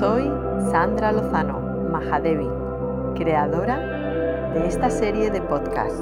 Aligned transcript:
Soy 0.00 0.32
Sandra 0.70 1.12
Lozano 1.12 1.60
Mahadevi, 1.90 2.48
creadora 3.16 3.76
de 4.54 4.66
esta 4.66 4.88
serie 4.88 5.30
de 5.30 5.42
podcast 5.42 6.00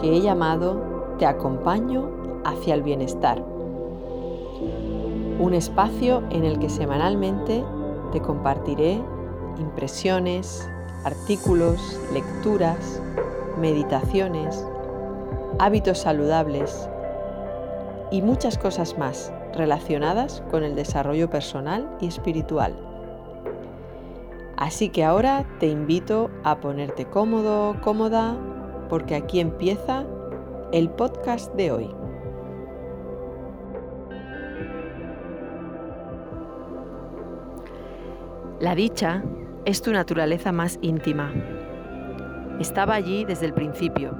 que 0.00 0.16
he 0.16 0.20
llamado 0.20 1.14
Te 1.20 1.26
acompaño 1.26 2.42
hacia 2.44 2.74
el 2.74 2.82
bienestar. 2.82 3.40
Un 5.38 5.54
espacio 5.54 6.24
en 6.30 6.44
el 6.44 6.58
que 6.58 6.68
semanalmente 6.68 7.62
te 8.10 8.20
compartiré 8.20 9.00
impresiones, 9.56 10.68
artículos, 11.04 12.00
lecturas, 12.12 13.00
meditaciones, 13.56 14.66
hábitos 15.60 15.98
saludables 15.98 16.88
y 18.10 18.20
muchas 18.20 18.58
cosas 18.58 18.98
más 18.98 19.32
relacionadas 19.54 20.42
con 20.50 20.64
el 20.64 20.74
desarrollo 20.74 21.30
personal 21.30 21.88
y 22.00 22.08
espiritual. 22.08 22.91
Así 24.56 24.90
que 24.90 25.04
ahora 25.04 25.44
te 25.58 25.66
invito 25.66 26.30
a 26.44 26.60
ponerte 26.60 27.06
cómodo, 27.06 27.76
cómoda, 27.80 28.36
porque 28.88 29.14
aquí 29.14 29.40
empieza 29.40 30.04
el 30.72 30.90
podcast 30.90 31.52
de 31.54 31.72
hoy. 31.72 31.90
La 38.60 38.74
dicha 38.74 39.24
es 39.64 39.82
tu 39.82 39.92
naturaleza 39.92 40.52
más 40.52 40.78
íntima. 40.82 41.32
Estaba 42.60 42.94
allí 42.94 43.24
desde 43.24 43.46
el 43.46 43.54
principio, 43.54 44.16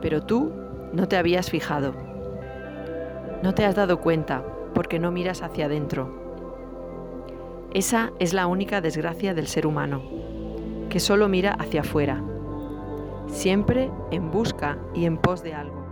pero 0.00 0.22
tú 0.22 0.52
no 0.92 1.08
te 1.08 1.16
habías 1.16 1.50
fijado. 1.50 1.94
No 3.42 3.54
te 3.54 3.64
has 3.64 3.74
dado 3.74 4.00
cuenta 4.00 4.44
porque 4.74 4.98
no 4.98 5.10
miras 5.10 5.42
hacia 5.42 5.66
adentro. 5.66 6.27
Esa 7.74 8.12
es 8.18 8.32
la 8.32 8.46
única 8.46 8.80
desgracia 8.80 9.34
del 9.34 9.46
ser 9.46 9.66
humano, 9.66 10.00
que 10.88 11.00
solo 11.00 11.28
mira 11.28 11.52
hacia 11.52 11.82
afuera, 11.82 12.22
siempre 13.26 13.90
en 14.10 14.30
busca 14.30 14.78
y 14.94 15.04
en 15.04 15.18
pos 15.18 15.42
de 15.42 15.52
algo. 15.52 15.84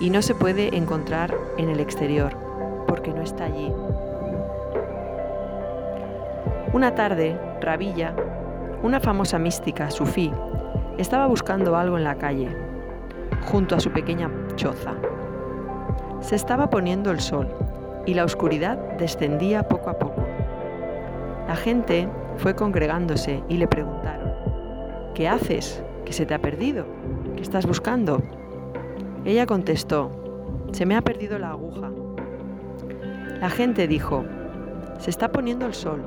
Y 0.00 0.08
no 0.08 0.22
se 0.22 0.34
puede 0.34 0.74
encontrar 0.74 1.34
en 1.58 1.68
el 1.68 1.80
exterior, 1.80 2.34
porque 2.88 3.12
no 3.12 3.20
está 3.20 3.44
allí. 3.44 3.70
Una 6.72 6.94
tarde, 6.94 7.38
Rabilla, 7.60 8.16
una 8.82 9.00
famosa 9.00 9.38
mística 9.38 9.90
sufí, 9.90 10.32
estaba 10.96 11.26
buscando 11.26 11.76
algo 11.76 11.98
en 11.98 12.04
la 12.04 12.16
calle, 12.16 12.48
junto 13.50 13.76
a 13.76 13.80
su 13.80 13.90
pequeña 13.90 14.30
choza. 14.56 14.94
Se 16.20 16.36
estaba 16.36 16.70
poniendo 16.70 17.10
el 17.10 17.20
sol 17.20 17.48
y 18.06 18.14
la 18.14 18.24
oscuridad 18.24 18.78
descendía 18.98 19.68
poco 19.68 19.90
a 19.90 19.98
poco. 19.98 20.11
La 21.52 21.56
gente 21.56 22.08
fue 22.38 22.56
congregándose 22.56 23.42
y 23.46 23.58
le 23.58 23.68
preguntaron, 23.68 24.32
¿qué 25.14 25.28
haces? 25.28 25.84
¿Que 26.06 26.14
se 26.14 26.24
te 26.24 26.32
ha 26.32 26.38
perdido? 26.38 26.86
¿Qué 27.36 27.42
estás 27.42 27.66
buscando? 27.66 28.22
Ella 29.26 29.44
contestó, 29.44 30.10
se 30.72 30.86
me 30.86 30.96
ha 30.96 31.02
perdido 31.02 31.38
la 31.38 31.50
aguja. 31.50 31.90
La 33.38 33.50
gente 33.50 33.86
dijo, 33.86 34.24
se 34.98 35.10
está 35.10 35.30
poniendo 35.30 35.66
el 35.66 35.74
sol 35.74 36.02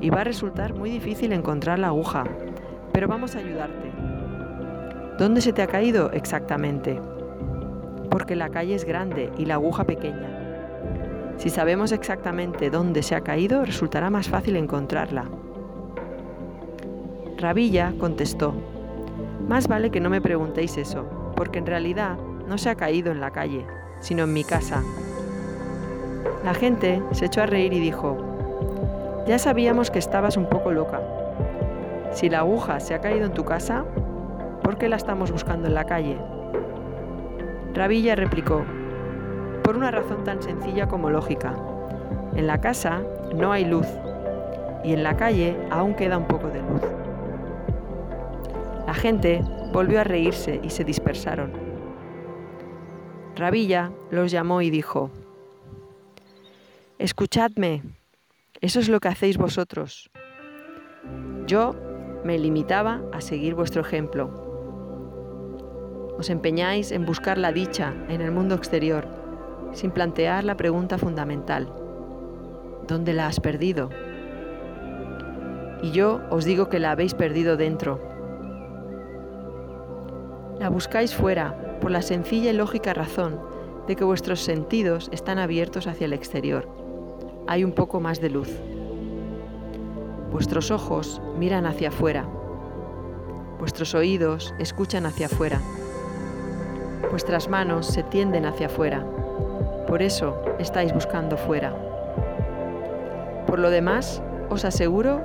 y 0.00 0.10
va 0.10 0.22
a 0.22 0.24
resultar 0.24 0.74
muy 0.74 0.90
difícil 0.90 1.32
encontrar 1.32 1.78
la 1.78 1.86
aguja, 1.86 2.24
pero 2.92 3.06
vamos 3.06 3.36
a 3.36 3.38
ayudarte. 3.38 3.92
¿Dónde 5.20 5.40
se 5.40 5.52
te 5.52 5.62
ha 5.62 5.68
caído 5.68 6.10
exactamente? 6.10 7.00
Porque 8.10 8.34
la 8.34 8.48
calle 8.48 8.74
es 8.74 8.84
grande 8.84 9.30
y 9.38 9.44
la 9.44 9.54
aguja 9.54 9.84
pequeña. 9.84 10.43
Si 11.36 11.50
sabemos 11.50 11.92
exactamente 11.92 12.70
dónde 12.70 13.02
se 13.02 13.14
ha 13.14 13.22
caído, 13.22 13.64
resultará 13.64 14.10
más 14.10 14.28
fácil 14.28 14.56
encontrarla. 14.56 15.24
Rabilla 17.36 17.92
contestó, 17.98 18.54
más 19.48 19.68
vale 19.68 19.90
que 19.90 20.00
no 20.00 20.08
me 20.08 20.20
preguntéis 20.20 20.78
eso, 20.78 21.04
porque 21.36 21.58
en 21.58 21.66
realidad 21.66 22.16
no 22.48 22.56
se 22.56 22.70
ha 22.70 22.74
caído 22.74 23.12
en 23.12 23.20
la 23.20 23.30
calle, 23.30 23.66
sino 24.00 24.24
en 24.24 24.32
mi 24.32 24.44
casa. 24.44 24.82
La 26.44 26.54
gente 26.54 27.02
se 27.12 27.26
echó 27.26 27.42
a 27.42 27.46
reír 27.46 27.72
y 27.72 27.80
dijo, 27.80 28.16
ya 29.26 29.38
sabíamos 29.38 29.90
que 29.90 29.98
estabas 29.98 30.36
un 30.36 30.48
poco 30.48 30.70
loca. 30.70 31.00
Si 32.12 32.30
la 32.30 32.40
aguja 32.40 32.80
se 32.80 32.94
ha 32.94 33.00
caído 33.00 33.26
en 33.26 33.34
tu 33.34 33.44
casa, 33.44 33.84
¿por 34.62 34.78
qué 34.78 34.88
la 34.88 34.96
estamos 34.96 35.32
buscando 35.32 35.68
en 35.68 35.74
la 35.74 35.84
calle? 35.84 36.16
Rabilla 37.74 38.14
replicó, 38.14 38.64
por 39.64 39.78
una 39.78 39.90
razón 39.90 40.22
tan 40.24 40.42
sencilla 40.42 40.86
como 40.86 41.08
lógica. 41.08 41.56
En 42.36 42.46
la 42.46 42.60
casa 42.60 43.02
no 43.34 43.50
hay 43.50 43.64
luz 43.64 43.86
y 44.84 44.92
en 44.92 45.02
la 45.02 45.16
calle 45.16 45.56
aún 45.70 45.94
queda 45.94 46.18
un 46.18 46.26
poco 46.28 46.48
de 46.48 46.60
luz. 46.60 46.82
La 48.86 48.92
gente 48.92 49.42
volvió 49.72 50.00
a 50.00 50.04
reírse 50.04 50.60
y 50.62 50.68
se 50.68 50.84
dispersaron. 50.84 51.52
Rabilla 53.34 53.90
los 54.10 54.30
llamó 54.30 54.60
y 54.60 54.68
dijo, 54.68 55.10
Escuchadme, 56.98 57.82
eso 58.60 58.80
es 58.80 58.88
lo 58.90 59.00
que 59.00 59.08
hacéis 59.08 59.38
vosotros. 59.38 60.10
Yo 61.46 61.74
me 62.22 62.38
limitaba 62.38 63.00
a 63.12 63.22
seguir 63.22 63.54
vuestro 63.54 63.80
ejemplo. 63.80 64.30
Os 66.18 66.28
empeñáis 66.28 66.92
en 66.92 67.06
buscar 67.06 67.38
la 67.38 67.50
dicha 67.50 67.94
en 68.08 68.20
el 68.20 68.30
mundo 68.30 68.54
exterior, 68.54 69.23
sin 69.74 69.90
plantear 69.90 70.44
la 70.44 70.56
pregunta 70.56 70.96
fundamental. 70.96 71.68
¿Dónde 72.88 73.12
la 73.12 73.26
has 73.26 73.40
perdido? 73.40 73.90
Y 75.82 75.90
yo 75.90 76.20
os 76.30 76.44
digo 76.44 76.68
que 76.70 76.78
la 76.78 76.92
habéis 76.92 77.14
perdido 77.14 77.56
dentro. 77.58 78.00
La 80.58 80.70
buscáis 80.70 81.14
fuera 81.14 81.78
por 81.80 81.90
la 81.90 82.00
sencilla 82.00 82.50
y 82.50 82.54
lógica 82.54 82.94
razón 82.94 83.38
de 83.86 83.96
que 83.96 84.04
vuestros 84.04 84.40
sentidos 84.40 85.10
están 85.12 85.38
abiertos 85.38 85.86
hacia 85.86 86.06
el 86.06 86.14
exterior 86.14 86.84
hay 87.46 87.64
un 87.64 87.72
poco 87.72 88.00
más 88.00 88.20
de 88.20 88.30
luz. 88.30 88.48
Vuestros 90.32 90.70
ojos 90.70 91.20
miran 91.38 91.66
hacia 91.66 91.88
afuera. 91.88 92.26
Vuestros 93.58 93.94
oídos 93.94 94.54
escuchan 94.58 95.06
hacia 95.06 95.26
afuera. 95.26 95.60
Vuestras 97.10 97.48
manos 97.48 97.86
se 97.86 98.02
tienden 98.02 98.46
hacia 98.46 98.66
afuera. 98.66 99.04
Por 99.94 100.02
eso 100.02 100.42
estáis 100.58 100.92
buscando 100.92 101.36
fuera. 101.36 101.72
Por 103.46 103.60
lo 103.60 103.70
demás, 103.70 104.20
os 104.50 104.64
aseguro 104.64 105.22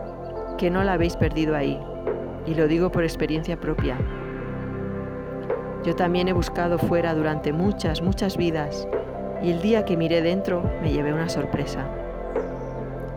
que 0.60 0.70
no 0.70 0.84
la 0.84 0.94
habéis 0.94 1.16
perdido 1.16 1.56
ahí. 1.56 1.82
Y 2.46 2.54
lo 2.54 2.68
digo 2.68 2.92
por 2.92 3.04
experiencia 3.04 3.60
propia. 3.60 3.98
Yo 5.84 5.96
también 5.96 6.28
he 6.28 6.34
buscado 6.34 6.78
fuera 6.78 7.16
durante 7.16 7.52
muchas, 7.52 8.04
muchas 8.04 8.38
vidas 8.38 8.88
y 9.42 9.50
el 9.50 9.60
día 9.64 9.86
que 9.86 9.98
miré 9.98 10.22
dentro 10.22 10.62
me 10.84 10.92
llevé 10.92 11.14
una 11.14 11.30
sorpresa. 11.30 11.88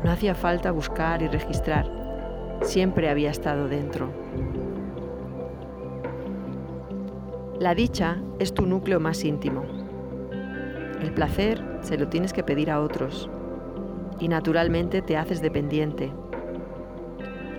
No 0.02 0.10
hacía 0.10 0.34
falta 0.34 0.70
buscar 0.70 1.20
y 1.20 1.28
registrar, 1.28 1.84
siempre 2.62 3.10
había 3.10 3.30
estado 3.30 3.68
dentro. 3.68 4.08
La 7.58 7.74
dicha 7.74 8.22
es 8.38 8.54
tu 8.54 8.64
núcleo 8.64 9.00
más 9.00 9.22
íntimo. 9.22 9.81
El 11.02 11.12
placer 11.12 11.60
se 11.80 11.98
lo 11.98 12.06
tienes 12.06 12.32
que 12.32 12.44
pedir 12.44 12.70
a 12.70 12.80
otros 12.80 13.28
y 14.20 14.28
naturalmente 14.28 15.02
te 15.02 15.16
haces 15.16 15.42
dependiente. 15.42 16.12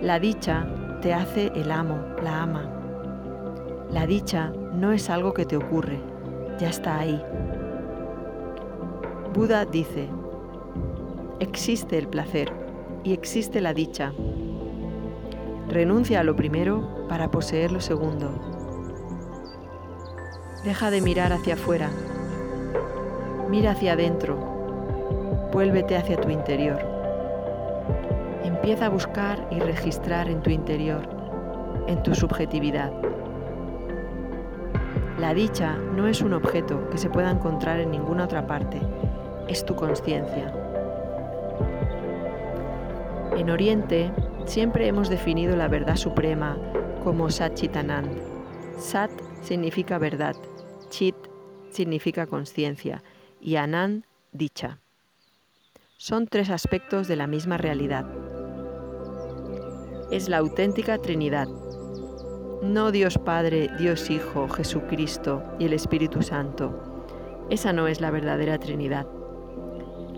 La 0.00 0.18
dicha 0.18 0.66
te 1.02 1.12
hace 1.12 1.52
el 1.54 1.70
amo, 1.70 1.98
la 2.22 2.40
ama. 2.42 2.70
La 3.90 4.06
dicha 4.06 4.50
no 4.72 4.92
es 4.92 5.10
algo 5.10 5.34
que 5.34 5.44
te 5.44 5.58
ocurre, 5.58 6.00
ya 6.58 6.70
está 6.70 6.98
ahí. 6.98 7.22
Buda 9.34 9.66
dice, 9.66 10.08
existe 11.38 11.98
el 11.98 12.08
placer 12.08 12.50
y 13.04 13.12
existe 13.12 13.60
la 13.60 13.74
dicha. 13.74 14.14
Renuncia 15.68 16.20
a 16.20 16.24
lo 16.24 16.34
primero 16.34 17.06
para 17.10 17.30
poseer 17.30 17.72
lo 17.72 17.82
segundo. 17.82 18.30
Deja 20.64 20.90
de 20.90 21.02
mirar 21.02 21.34
hacia 21.34 21.54
afuera. 21.54 21.90
Mira 23.48 23.72
hacia 23.72 23.92
adentro. 23.92 24.36
Vuélvete 25.52 25.96
hacia 25.96 26.20
tu 26.20 26.30
interior. 26.30 26.78
Empieza 28.42 28.86
a 28.86 28.88
buscar 28.88 29.46
y 29.50 29.60
registrar 29.60 30.28
en 30.28 30.42
tu 30.42 30.50
interior, 30.50 31.06
en 31.86 32.02
tu 32.02 32.14
subjetividad. 32.14 32.92
La 35.18 35.34
dicha 35.34 35.76
no 35.76 36.08
es 36.08 36.22
un 36.22 36.32
objeto 36.32 36.88
que 36.90 36.98
se 36.98 37.10
pueda 37.10 37.30
encontrar 37.30 37.80
en 37.80 37.90
ninguna 37.90 38.24
otra 38.24 38.46
parte, 38.46 38.80
es 39.48 39.64
tu 39.64 39.76
conciencia. 39.76 40.52
En 43.36 43.50
Oriente 43.50 44.10
siempre 44.46 44.88
hemos 44.88 45.08
definido 45.08 45.56
la 45.56 45.68
verdad 45.68 45.96
suprema 45.96 46.56
como 47.04 47.30
Satchitanand. 47.30 48.10
Sat 48.78 49.10
significa 49.42 49.98
verdad, 49.98 50.34
Chit 50.88 51.16
significa 51.70 52.26
conciencia 52.26 53.02
y 53.44 53.56
Anand 53.56 54.04
dicha. 54.32 54.80
son 55.98 56.26
tres 56.26 56.48
aspectos 56.48 57.08
de 57.08 57.16
la 57.16 57.26
misma 57.26 57.58
realidad. 57.58 58.06
Es 60.10 60.30
la 60.30 60.38
auténtica 60.38 60.96
Trinidad, 60.96 61.46
no 62.62 62.90
Dios 62.90 63.18
Padre, 63.18 63.68
Dios 63.78 64.08
Hijo, 64.08 64.48
Jesucristo 64.48 65.42
y 65.58 65.66
el 65.66 65.74
Espíritu 65.74 66.22
Santo. 66.22 67.04
Esa 67.50 67.74
no 67.74 67.86
es 67.86 68.00
la 68.00 68.10
verdadera 68.10 68.58
Trinidad. 68.58 69.06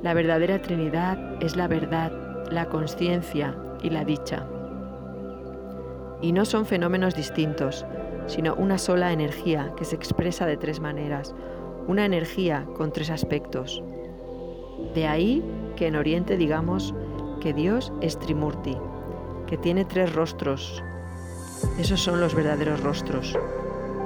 La 0.02 0.14
verdadera 0.14 0.62
Trinidad 0.62 1.43
es 1.43 1.56
la 1.56 1.67
verdad, 1.67 2.12
la 2.52 2.67
conciencia 2.69 3.56
y 3.82 3.90
la 3.90 4.05
dicha. 4.05 4.46
Y 6.22 6.31
no 6.31 6.44
son 6.44 6.64
fenómenos 6.64 7.17
distintos, 7.17 7.84
sino 8.29 8.55
una 8.55 8.79
sola 8.79 9.12
energía 9.12 9.72
que 9.76 9.84
se 9.84 9.96
expresa 9.96 10.46
de 10.46 10.56
tres 10.56 10.79
maneras, 10.79 11.34
una 11.87 12.05
energía 12.05 12.67
con 12.77 12.93
tres 12.93 13.11
aspectos. 13.11 13.83
De 14.94 15.06
ahí 15.06 15.43
que 15.77 15.87
en 15.87 15.97
Oriente 15.97 16.37
digamos 16.37 16.94
que 17.41 17.53
Dios 17.53 17.93
es 18.00 18.19
Trimurti, 18.19 18.77
que 19.47 19.56
tiene 19.56 19.85
tres 19.85 20.15
rostros. 20.15 20.83
Esos 21.79 22.00
son 22.00 22.21
los 22.21 22.35
verdaderos 22.35 22.83
rostros, 22.83 23.38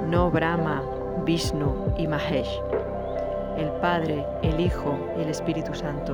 no 0.09 0.29
Brahma, 0.31 0.83
Vishnu 1.25 1.95
y 1.97 2.07
Mahesh, 2.07 2.61
el 3.57 3.69
Padre, 3.81 4.25
el 4.43 4.59
Hijo 4.59 4.97
y 5.17 5.21
el 5.21 5.29
Espíritu 5.29 5.73
Santo. 5.73 6.13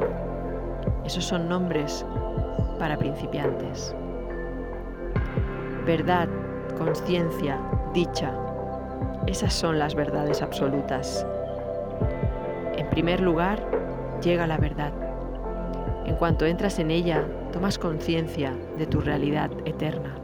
Esos 1.05 1.25
son 1.25 1.47
nombres 1.47 2.05
para 2.79 2.97
principiantes. 2.97 3.95
Verdad, 5.85 6.27
conciencia, 6.77 7.59
dicha, 7.93 8.33
esas 9.25 9.53
son 9.53 9.79
las 9.79 9.95
verdades 9.95 10.41
absolutas. 10.41 11.25
En 12.77 12.89
primer 12.89 13.21
lugar, 13.21 13.59
llega 14.21 14.47
la 14.47 14.57
verdad. 14.57 14.93
En 16.05 16.15
cuanto 16.15 16.45
entras 16.45 16.79
en 16.79 16.91
ella, 16.91 17.25
tomas 17.51 17.77
conciencia 17.77 18.53
de 18.77 18.85
tu 18.85 19.01
realidad 19.01 19.51
eterna, 19.65 20.15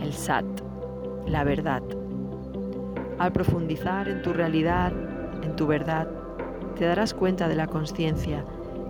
el 0.00 0.12
Sat, 0.12 0.44
la 1.26 1.44
verdad. 1.44 1.82
Al 3.18 3.32
profundizar 3.32 4.08
en 4.08 4.22
tu 4.22 4.32
realidad, 4.32 4.92
en 5.42 5.56
tu 5.56 5.66
verdad, 5.66 6.08
te 6.78 6.84
darás 6.84 7.14
cuenta 7.14 7.48
de 7.48 7.56
la 7.56 7.66
conciencia, 7.66 8.44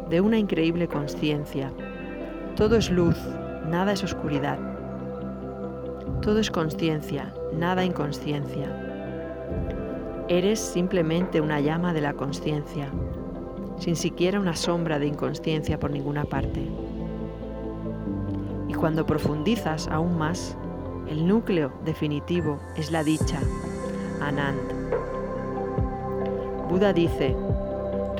de 0.08 0.20
una 0.20 0.38
increíble 0.38 0.88
conciencia. 0.88 1.72
Todo 2.56 2.76
es 2.76 2.90
luz, 2.90 3.18
nada 3.66 3.92
es 3.92 4.04
oscuridad. 4.04 4.58
Todo 6.20 6.38
es 6.38 6.50
conciencia, 6.50 7.34
nada 7.54 7.84
inconsciencia. 7.84 8.91
Eres 10.32 10.60
simplemente 10.60 11.42
una 11.42 11.60
llama 11.60 11.92
de 11.92 12.00
la 12.00 12.14
conciencia, 12.14 12.88
sin 13.76 13.96
siquiera 13.96 14.40
una 14.40 14.56
sombra 14.56 14.98
de 14.98 15.06
inconsciencia 15.06 15.78
por 15.78 15.90
ninguna 15.90 16.24
parte. 16.24 16.62
Y 18.66 18.72
cuando 18.72 19.04
profundizas 19.04 19.88
aún 19.88 20.16
más, 20.16 20.56
el 21.06 21.28
núcleo 21.28 21.70
definitivo 21.84 22.58
es 22.78 22.90
la 22.90 23.04
dicha, 23.04 23.40
Anand. 24.22 24.58
Buda 26.70 26.94
dice, 26.94 27.36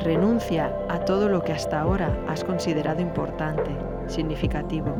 renuncia 0.04 0.70
a 0.90 1.06
todo 1.06 1.30
lo 1.30 1.42
que 1.42 1.52
hasta 1.52 1.80
ahora 1.80 2.26
has 2.28 2.44
considerado 2.44 3.00
importante, 3.00 3.70
significativo. 4.06 4.94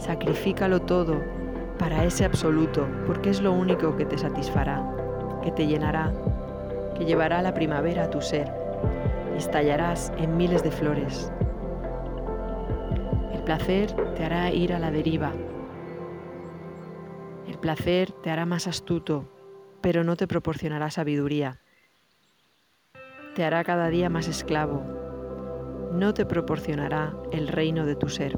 Sacrifícalo 0.00 0.80
todo 0.80 1.14
para 1.78 2.02
ese 2.02 2.24
absoluto, 2.24 2.88
porque 3.06 3.30
es 3.30 3.40
lo 3.40 3.52
único 3.52 3.96
que 3.96 4.04
te 4.04 4.18
satisfará, 4.18 4.97
que 5.42 5.50
te 5.50 5.66
llenará, 5.66 6.12
que 6.96 7.04
llevará 7.04 7.42
la 7.42 7.54
primavera 7.54 8.04
a 8.04 8.10
tu 8.10 8.20
ser 8.20 8.58
estallarás 9.38 10.12
en 10.18 10.36
miles 10.36 10.62
de 10.62 10.70
flores. 10.70 11.32
El 13.32 13.42
placer 13.44 13.92
te 14.14 14.24
hará 14.24 14.50
ir 14.50 14.72
a 14.72 14.78
la 14.78 14.90
deriva. 14.90 15.32
El 17.46 17.58
placer 17.58 18.12
te 18.22 18.30
hará 18.30 18.44
más 18.46 18.66
astuto, 18.66 19.28
pero 19.80 20.04
no 20.04 20.16
te 20.16 20.26
proporcionará 20.26 20.90
sabiduría. 20.90 21.60
Te 23.34 23.44
hará 23.44 23.62
cada 23.64 23.88
día 23.88 24.10
más 24.10 24.28
esclavo. 24.28 24.82
No 25.92 26.12
te 26.12 26.26
proporcionará 26.26 27.14
el 27.32 27.48
reino 27.48 27.86
de 27.86 27.94
tu 27.94 28.08
ser. 28.08 28.36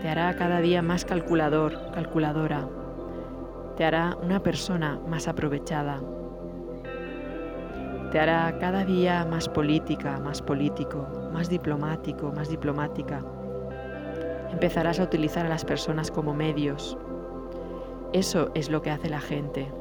Te 0.00 0.08
hará 0.08 0.34
cada 0.34 0.60
día 0.60 0.82
más 0.82 1.04
calculador, 1.04 1.92
calculadora. 1.92 2.68
Te 3.76 3.84
hará 3.84 4.16
una 4.22 4.42
persona 4.42 5.00
más 5.08 5.28
aprovechada, 5.28 6.00
te 8.12 8.20
hará 8.20 8.58
cada 8.58 8.84
día 8.84 9.24
más 9.24 9.48
política, 9.48 10.20
más 10.20 10.42
político, 10.42 11.08
más 11.32 11.48
diplomático, 11.48 12.30
más 12.30 12.50
diplomática. 12.50 13.24
Empezarás 14.50 15.00
a 15.00 15.04
utilizar 15.04 15.46
a 15.46 15.48
las 15.48 15.64
personas 15.64 16.10
como 16.10 16.34
medios. 16.34 16.98
Eso 18.12 18.50
es 18.54 18.68
lo 18.68 18.82
que 18.82 18.90
hace 18.90 19.08
la 19.08 19.20
gente. 19.20 19.72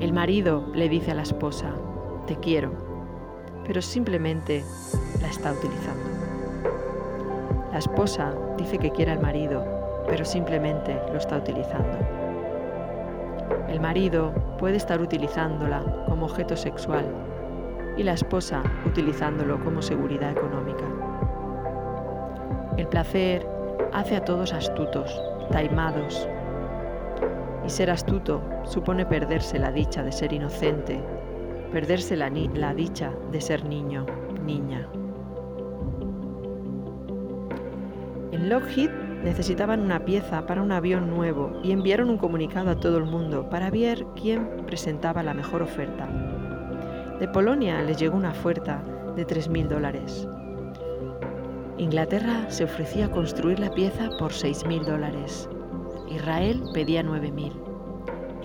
El 0.00 0.14
marido 0.14 0.64
le 0.74 0.88
dice 0.88 1.10
a 1.10 1.14
la 1.14 1.22
esposa, 1.22 1.74
te 2.26 2.36
quiero, 2.36 2.72
pero 3.66 3.82
simplemente 3.82 4.64
la 5.20 5.28
está 5.28 5.52
utilizando. 5.52 6.08
La 7.70 7.78
esposa 7.78 8.34
dice 8.56 8.78
que 8.78 8.90
quiere 8.90 9.12
al 9.12 9.20
marido, 9.20 9.79
pero 10.10 10.24
simplemente 10.24 11.00
lo 11.12 11.18
está 11.18 11.36
utilizando. 11.38 11.98
El 13.68 13.80
marido 13.80 14.32
puede 14.58 14.76
estar 14.76 15.00
utilizándola 15.00 15.84
como 16.06 16.26
objeto 16.26 16.56
sexual 16.56 17.04
y 17.96 18.02
la 18.02 18.14
esposa 18.14 18.62
utilizándolo 18.84 19.62
como 19.62 19.80
seguridad 19.80 20.32
económica. 20.32 20.84
El 22.76 22.88
placer 22.88 23.46
hace 23.92 24.16
a 24.16 24.24
todos 24.24 24.52
astutos, 24.52 25.22
taimados. 25.52 26.28
Y 27.64 27.70
ser 27.70 27.90
astuto 27.90 28.42
supone 28.64 29.06
perderse 29.06 29.60
la 29.60 29.70
dicha 29.70 30.02
de 30.02 30.10
ser 30.10 30.32
inocente, 30.32 31.00
perderse 31.70 32.16
la, 32.16 32.30
la 32.30 32.74
dicha 32.74 33.12
de 33.30 33.40
ser 33.40 33.64
niño, 33.64 34.06
niña. 34.44 34.88
En 38.32 38.48
Lockheed 38.48 39.09
necesitaban 39.22 39.80
una 39.80 40.04
pieza 40.04 40.46
para 40.46 40.62
un 40.62 40.72
avión 40.72 41.10
nuevo 41.10 41.60
y 41.62 41.72
enviaron 41.72 42.10
un 42.10 42.18
comunicado 42.18 42.70
a 42.70 42.80
todo 42.80 42.98
el 42.98 43.04
mundo 43.04 43.48
para 43.50 43.70
ver 43.70 44.06
quién 44.16 44.64
presentaba 44.66 45.22
la 45.22 45.34
mejor 45.34 45.62
oferta. 45.62 46.08
De 47.18 47.28
Polonia 47.28 47.82
les 47.82 47.98
llegó 47.98 48.16
una 48.16 48.30
oferta 48.30 48.82
de 49.14 49.26
3.000 49.26 49.68
dólares. 49.68 50.26
Inglaterra 51.76 52.50
se 52.50 52.64
ofrecía 52.64 53.10
construir 53.10 53.58
la 53.58 53.70
pieza 53.70 54.10
por 54.18 54.32
6.000 54.32 54.84
dólares. 54.84 55.48
Israel 56.10 56.62
pedía 56.72 57.02
9.000. 57.02 57.52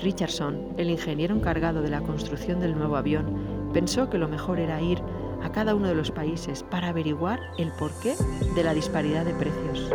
Richardson, 0.01 0.74
el 0.77 0.89
ingeniero 0.89 1.36
encargado 1.36 1.82
de 1.82 1.89
la 1.89 2.01
construcción 2.01 2.60
del 2.60 2.77
nuevo 2.77 2.98
avión, 2.98 3.72
pensó 3.74 4.10
que 4.10 4.17
lo 4.17 4.27
mejor 4.27 4.60
era 4.60 4.82
ir 4.82 5.01
a 5.41 5.51
cada 5.51 5.74
uno 5.74 5.88
de 5.88 5.96
los 5.96 6.12
países 6.12 6.63
para 6.63 6.89
averiguar 6.89 7.39
el 7.58 7.72
porqué 7.79 8.15
de 8.55 8.63
la 8.63 8.74
disparidad 8.74 9.24
de 9.24 9.34
precios 9.34 9.91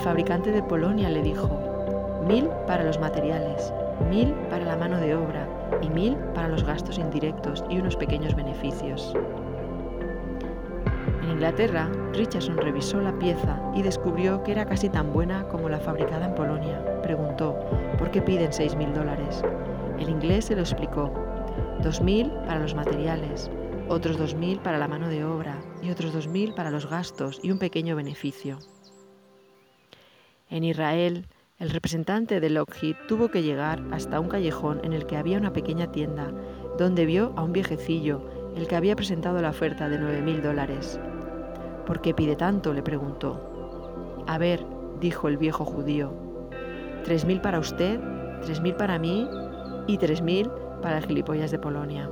fabricante 0.00 0.50
de 0.50 0.62
Polonia 0.62 1.08
le 1.08 1.22
dijo, 1.22 1.48
mil 2.26 2.48
para 2.66 2.84
los 2.84 2.98
materiales, 2.98 3.72
mil 4.08 4.32
para 4.48 4.64
la 4.64 4.76
mano 4.76 4.98
de 4.98 5.14
obra 5.14 5.46
y 5.82 5.90
mil 5.90 6.16
para 6.34 6.48
los 6.48 6.64
gastos 6.64 6.98
indirectos 6.98 7.64
y 7.68 7.78
unos 7.78 7.96
pequeños 7.96 8.34
beneficios. 8.34 9.14
En 11.22 11.30
Inglaterra, 11.30 11.88
Richardson 12.12 12.56
revisó 12.56 13.00
la 13.00 13.18
pieza 13.18 13.60
y 13.74 13.82
descubrió 13.82 14.42
que 14.42 14.52
era 14.52 14.64
casi 14.64 14.88
tan 14.88 15.12
buena 15.12 15.46
como 15.48 15.68
la 15.68 15.80
fabricada 15.80 16.26
en 16.26 16.34
Polonia. 16.34 16.82
Preguntó, 17.02 17.58
¿por 17.98 18.10
qué 18.10 18.22
piden 18.22 18.52
seis 18.52 18.74
mil 18.74 18.92
dólares? 18.92 19.42
El 19.98 20.08
inglés 20.08 20.46
se 20.46 20.56
lo 20.56 20.62
explicó. 20.62 21.12
Dos 21.82 22.00
mil 22.00 22.30
para 22.46 22.58
los 22.58 22.74
materiales, 22.74 23.50
otros 23.88 24.18
dos 24.18 24.34
mil 24.34 24.58
para 24.60 24.78
la 24.78 24.88
mano 24.88 25.08
de 25.08 25.24
obra 25.24 25.58
y 25.82 25.90
otros 25.90 26.12
dos 26.12 26.26
mil 26.26 26.54
para 26.54 26.70
los 26.70 26.88
gastos 26.88 27.40
y 27.42 27.50
un 27.50 27.58
pequeño 27.58 27.96
beneficio. 27.96 28.58
En 30.50 30.64
Israel, 30.64 31.26
el 31.60 31.70
representante 31.70 32.40
de 32.40 32.50
Lockheed 32.50 32.96
tuvo 33.06 33.28
que 33.28 33.44
llegar 33.44 33.80
hasta 33.92 34.18
un 34.18 34.28
callejón 34.28 34.80
en 34.82 34.92
el 34.92 35.06
que 35.06 35.16
había 35.16 35.38
una 35.38 35.52
pequeña 35.52 35.92
tienda, 35.92 36.32
donde 36.76 37.06
vio 37.06 37.32
a 37.36 37.44
un 37.44 37.52
viejecillo, 37.52 38.24
el 38.56 38.66
que 38.66 38.74
había 38.74 38.96
presentado 38.96 39.40
la 39.40 39.50
oferta 39.50 39.88
de 39.88 40.00
9.000 40.00 40.40
dólares. 40.40 40.98
¿Por 41.86 42.00
qué 42.00 42.14
pide 42.14 42.34
tanto? 42.34 42.74
le 42.74 42.82
preguntó. 42.82 44.24
A 44.26 44.38
ver, 44.38 44.66
dijo 45.00 45.28
el 45.28 45.36
viejo 45.36 45.64
judío, 45.64 46.12
tres 47.04 47.24
mil 47.24 47.40
para 47.40 47.60
usted, 47.60 48.00
tres 48.42 48.60
mil 48.60 48.74
para 48.74 48.98
mí 48.98 49.28
y 49.86 49.98
tres 49.98 50.20
mil 50.20 50.50
para 50.82 50.98
el 50.98 51.06
gilipollas 51.06 51.52
de 51.52 51.58
Polonia. 51.60 52.10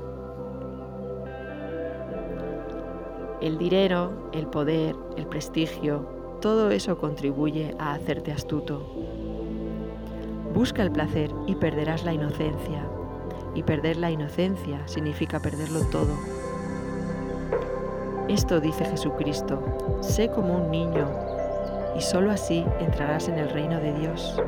El 3.41 3.59
dinero, 3.59 4.31
el 4.33 4.47
poder, 4.47 4.95
el 5.17 5.27
prestigio, 5.27 6.18
todo 6.41 6.71
eso 6.71 6.99
contribuye 6.99 7.75
a 7.79 7.95
hacerte 7.95 8.33
astuto. 8.33 8.83
Busca 10.55 10.83
el 10.83 10.93
placer 10.93 11.33
y 11.47 11.57
perderás 11.57 12.05
la 12.05 12.13
inocencia. 12.13 12.89
y 13.55 13.63
perder 13.65 13.97
la 13.97 14.11
inocencia 14.11 14.87
significa 14.87 15.41
perderlo 15.41 15.81
todo. 15.91 16.15
Esto 18.29 18.61
dice 18.61 18.85
Jesucristo, 18.85 19.61
sé 20.01 20.29
como 20.29 20.55
un 20.55 20.71
niño 20.71 21.09
y 21.97 22.01
sólo 22.01 22.31
así 22.31 22.65
entrarás 22.79 23.27
en 23.27 23.39
el 23.39 23.49
reino 23.49 23.81
de 23.81 23.95
Dios. 23.95 24.41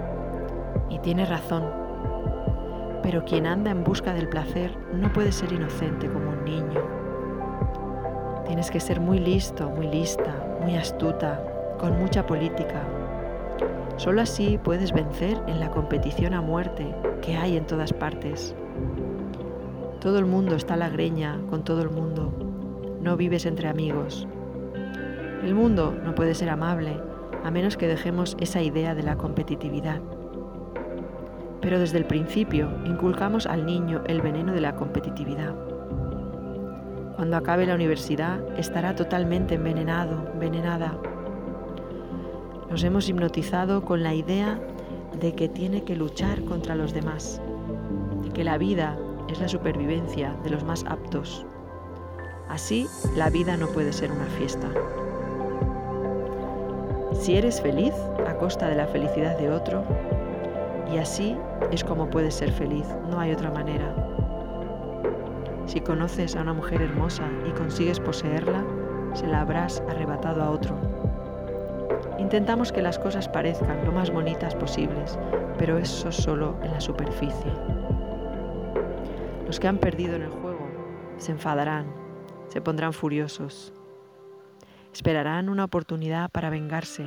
Y 0.91 1.01
tiene 1.01 1.25
razón, 1.27 1.65
pero 3.03 3.25
quien 3.25 3.47
anda 3.47 3.73
en 3.73 3.83
busca 3.83 4.15
del 4.15 4.29
placer 4.29 4.77
no 4.93 5.13
puede 5.13 5.33
ser 5.33 5.51
inocente 5.51 6.09
como 6.09 6.31
un 6.31 6.45
niño. 6.45 6.85
Tienes 8.47 8.71
que 8.71 8.79
ser 8.79 9.01
muy 9.01 9.19
listo, 9.19 9.71
muy 9.71 9.89
lista, 9.89 10.37
muy 10.61 10.77
astuta, 10.77 11.43
con 11.81 11.99
mucha 11.99 12.27
política. 12.27 12.83
Solo 13.97 14.21
así 14.21 14.59
puedes 14.63 14.93
vencer 14.93 15.43
en 15.47 15.61
la 15.61 15.71
competición 15.71 16.35
a 16.35 16.43
muerte 16.43 16.95
que 17.23 17.37
hay 17.37 17.57
en 17.57 17.67
todas 17.67 17.95
partes. 17.95 18.55
Todo 19.99 20.19
el 20.19 20.27
mundo 20.27 20.57
está 20.57 20.75
a 20.75 20.77
la 20.77 20.91
greña 20.91 21.41
con 21.49 21.65
todo 21.65 21.81
el 21.81 21.89
mundo. 21.89 22.33
No 23.01 23.17
vives 23.17 23.47
entre 23.47 23.69
amigos. 23.69 24.29
El 25.43 25.55
mundo 25.55 25.97
no 26.05 26.15
puede 26.15 26.35
ser 26.35 26.51
amable 26.51 27.01
a 27.45 27.51
menos 27.51 27.79
que 27.79 27.89
dejemos 27.89 28.37
esa 28.41 28.61
idea 28.61 28.95
de 28.95 29.03
la 29.03 29.17
competitividad. 29.17 30.01
Pero 31.63 31.79
desde 31.79 31.97
el 31.97 32.05
principio 32.05 32.69
inculcamos 32.85 33.47
al 33.47 33.65
niño 33.65 34.03
el 34.07 34.21
veneno 34.21 34.53
de 34.53 34.61
la 34.61 34.77
competitividad. 34.77 35.55
Cuando 37.17 37.39
acabe 37.39 37.65
la 37.65 37.75
universidad 37.75 38.39
estará 38.59 38.95
totalmente 38.95 39.55
envenenado, 39.55 40.31
envenenada. 40.35 40.99
Nos 42.71 42.85
hemos 42.85 43.09
hipnotizado 43.09 43.85
con 43.85 44.05
la 44.05 44.15
idea 44.15 44.61
de 45.19 45.35
que 45.35 45.49
tiene 45.49 45.83
que 45.83 45.97
luchar 45.97 46.45
contra 46.45 46.77
los 46.77 46.95
demás, 46.95 47.43
de 48.23 48.31
que 48.31 48.45
la 48.45 48.59
vida 48.59 48.97
es 49.29 49.41
la 49.41 49.49
supervivencia 49.49 50.37
de 50.45 50.51
los 50.51 50.63
más 50.63 50.85
aptos. 50.85 51.45
Así, 52.49 52.87
la 53.17 53.29
vida 53.29 53.57
no 53.57 53.67
puede 53.67 53.93
ser 53.93 54.13
una 54.13 54.27
fiesta. 54.27 54.69
Si 57.13 57.35
eres 57.35 57.61
feliz 57.61 57.93
a 58.29 58.37
costa 58.37 58.69
de 58.69 58.77
la 58.77 58.87
felicidad 58.87 59.37
de 59.37 59.51
otro, 59.51 59.85
y 60.95 60.99
así 60.99 61.37
es 61.73 61.83
como 61.83 62.09
puedes 62.09 62.35
ser 62.35 62.53
feliz, 62.53 62.87
no 63.11 63.19
hay 63.19 63.33
otra 63.33 63.51
manera. 63.51 63.97
Si 65.67 65.81
conoces 65.81 66.37
a 66.37 66.43
una 66.43 66.53
mujer 66.53 66.83
hermosa 66.83 67.25
y 67.49 67.51
consigues 67.51 67.99
poseerla, 67.99 68.65
se 69.15 69.27
la 69.27 69.41
habrás 69.41 69.83
arrebatado 69.89 70.41
a 70.43 70.51
otro. 70.51 71.10
Intentamos 72.19 72.73
que 72.73 72.83
las 72.83 72.99
cosas 72.99 73.29
parezcan 73.29 73.85
lo 73.85 73.93
más 73.93 74.11
bonitas 74.11 74.55
posibles, 74.55 75.19
pero 75.59 75.79
eso 75.79 76.13
solo 76.13 76.57
en 76.63 76.73
la 76.73 76.81
superficie. 76.81 77.53
Los 79.47 79.59
que 79.59 79.69
han 79.69 79.79
perdido 79.79 80.15
en 80.17 80.23
el 80.23 80.31
juego 80.31 80.69
se 81.17 81.33
enfadarán, 81.33 81.87
se 82.49 82.61
pondrán 82.61 82.93
furiosos, 82.93 83.73
esperarán 84.93 85.49
una 85.49 85.65
oportunidad 85.65 86.31
para 86.31 86.51
vengarse 86.51 87.07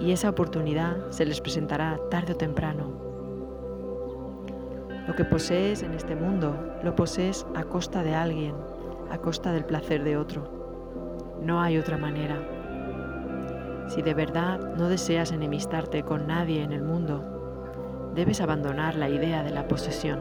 y 0.00 0.12
esa 0.12 0.30
oportunidad 0.30 1.10
se 1.10 1.24
les 1.24 1.40
presentará 1.40 1.98
tarde 2.10 2.32
o 2.32 2.36
temprano. 2.36 2.92
Lo 5.06 5.14
que 5.16 5.24
posees 5.24 5.82
en 5.82 5.94
este 5.94 6.14
mundo 6.14 6.78
lo 6.82 6.94
posees 6.94 7.46
a 7.54 7.64
costa 7.64 8.02
de 8.02 8.14
alguien, 8.14 8.54
a 9.10 9.18
costa 9.18 9.52
del 9.52 9.64
placer 9.64 10.04
de 10.04 10.16
otro. 10.16 11.38
No 11.42 11.60
hay 11.60 11.78
otra 11.78 11.98
manera. 11.98 12.51
Si 13.92 14.00
de 14.00 14.14
verdad 14.14 14.58
no 14.78 14.88
deseas 14.88 15.32
enemistarte 15.32 16.02
con 16.02 16.26
nadie 16.26 16.62
en 16.62 16.72
el 16.72 16.80
mundo, 16.80 18.10
debes 18.14 18.40
abandonar 18.40 18.94
la 18.94 19.10
idea 19.10 19.42
de 19.42 19.50
la 19.50 19.68
posesión. 19.68 20.18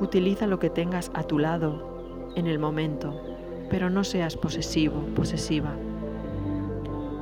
Utiliza 0.00 0.48
lo 0.48 0.58
que 0.58 0.70
tengas 0.70 1.12
a 1.14 1.22
tu 1.22 1.38
lado 1.38 2.32
en 2.34 2.48
el 2.48 2.58
momento, 2.58 3.14
pero 3.70 3.90
no 3.90 4.02
seas 4.02 4.36
posesivo, 4.36 5.04
posesiva. 5.14 5.76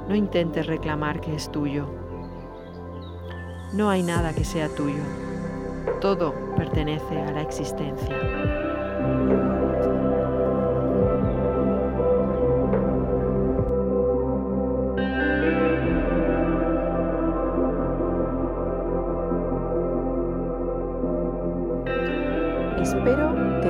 No 0.08 0.14
intentes 0.14 0.66
reclamar 0.66 1.20
que 1.20 1.34
es 1.34 1.52
tuyo. 1.52 1.84
No 3.74 3.90
hay 3.90 4.02
nada 4.02 4.32
que 4.32 4.44
sea 4.44 4.70
tuyo. 4.74 5.02
Todo 6.00 6.32
pertenece 6.56 7.20
a 7.20 7.32
la 7.32 7.42
existencia. 7.42 9.37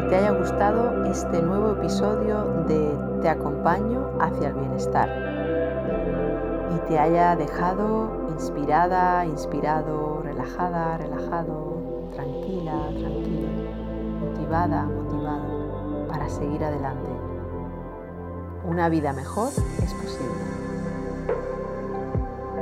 Te 0.09 0.17
haya 0.17 0.31
gustado 0.31 1.05
este 1.05 1.43
nuevo 1.43 1.73
episodio 1.73 2.65
de 2.67 2.97
Te 3.21 3.29
acompaño 3.29 4.09
hacia 4.19 4.49
el 4.49 4.55
bienestar 4.55 5.09
y 6.75 6.89
te 6.89 6.99
haya 6.99 7.37
dejado 7.37 8.09
inspirada, 8.31 9.27
inspirado, 9.27 10.23
relajada, 10.23 10.97
relajado, 10.97 12.09
tranquila, 12.15 12.89
tranquilo, 12.99 13.49
motivada, 14.21 14.85
motivado 14.85 16.09
para 16.09 16.29
seguir 16.31 16.65
adelante. 16.65 17.11
Una 18.67 18.89
vida 18.89 19.13
mejor 19.13 19.49
es 19.49 19.93
posible. 19.93 20.43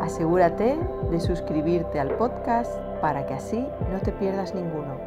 Asegúrate 0.02 0.80
de 1.12 1.20
suscribirte 1.20 2.00
al 2.00 2.10
podcast 2.16 2.72
para 3.00 3.24
que 3.26 3.34
así 3.34 3.68
no 3.92 4.00
te 4.00 4.10
pierdas 4.10 4.52
ninguno. 4.52 5.05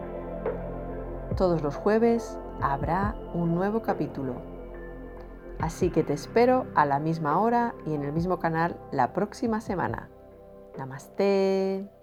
Todos 1.39 1.61
los 1.61 1.77
jueves 1.77 2.37
habrá 2.61 3.15
un 3.33 3.55
nuevo 3.55 3.81
capítulo. 3.81 4.41
Así 5.57 5.89
que 5.89 6.03
te 6.03 6.11
espero 6.11 6.65
a 6.75 6.85
la 6.85 6.99
misma 6.99 7.39
hora 7.39 7.75
y 7.85 7.93
en 7.93 8.03
el 8.03 8.11
mismo 8.11 8.39
canal 8.39 8.77
la 8.91 9.13
próxima 9.13 9.61
semana. 9.61 10.09
Namaste. 10.77 11.98